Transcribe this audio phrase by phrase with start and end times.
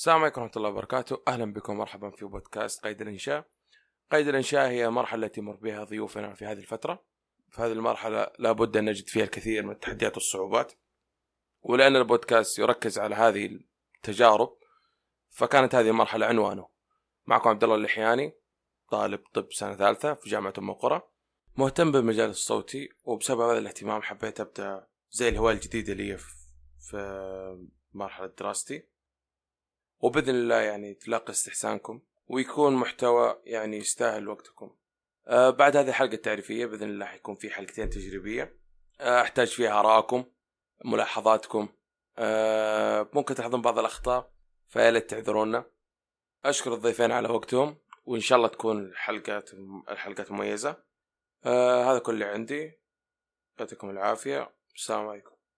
[0.00, 3.44] السلام عليكم ورحمة الله وبركاته، أهلا بكم مرحبا في بودكاست قيد الإنشاء.
[4.12, 7.04] قيد الإنشاء هي مرحلة التي يمر بها ضيوفنا في هذه الفترة.
[7.50, 10.72] في هذه المرحلة لابد أن نجد فيها الكثير من التحديات والصعوبات.
[11.62, 13.60] ولأن البودكاست يركز على هذه
[13.96, 14.56] التجارب
[15.30, 16.68] فكانت هذه المرحلة عنوانه.
[17.26, 18.32] معكم عبد الله اللحياني
[18.90, 21.02] طالب طب سنة ثالثة في جامعة أم القرى.
[21.56, 26.18] مهتم بالمجال الصوتي وبسبب هذا الاهتمام حبيت أبدأ زي الهواية الجديدة لي
[26.90, 28.90] في مرحلة دراستي.
[30.00, 34.76] وبإذن الله يعني تلاقي استحسانكم ويكون محتوى يعني يستاهل وقتكم.
[35.26, 38.58] آه بعد هذه الحلقة التعريفية بإذن الله حيكون في حلقتين تجريبية
[39.00, 40.24] آه أحتاج فيها ارائكم
[40.84, 41.68] ملاحظاتكم
[42.18, 44.32] آه ممكن تلاحظون بعض الأخطاء
[44.68, 45.64] فيا ليت تعذرونا.
[46.44, 49.50] أشكر الضيفين على وقتهم وإن شاء الله تكون الحلقات
[49.88, 50.76] الحلقات مميزة.
[51.44, 52.72] آه هذا كل اللي عندي
[53.58, 55.39] يعطيكم العافية السلام عليكم.